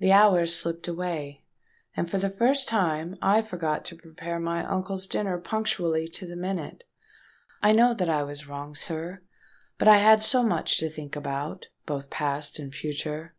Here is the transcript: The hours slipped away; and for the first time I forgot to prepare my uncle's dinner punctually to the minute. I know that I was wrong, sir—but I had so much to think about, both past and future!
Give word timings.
The 0.00 0.10
hours 0.10 0.52
slipped 0.52 0.88
away; 0.88 1.44
and 1.96 2.10
for 2.10 2.18
the 2.18 2.30
first 2.30 2.66
time 2.66 3.14
I 3.30 3.42
forgot 3.42 3.84
to 3.84 3.96
prepare 3.96 4.40
my 4.40 4.64
uncle's 4.64 5.06
dinner 5.06 5.38
punctually 5.38 6.08
to 6.08 6.26
the 6.26 6.34
minute. 6.34 6.82
I 7.62 7.70
know 7.70 7.94
that 7.94 8.10
I 8.10 8.24
was 8.24 8.48
wrong, 8.48 8.74
sir—but 8.74 9.86
I 9.86 9.98
had 9.98 10.20
so 10.24 10.42
much 10.42 10.78
to 10.78 10.88
think 10.90 11.14
about, 11.14 11.68
both 11.86 12.10
past 12.10 12.58
and 12.58 12.74
future! 12.74 13.36